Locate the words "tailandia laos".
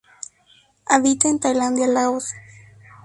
1.39-2.33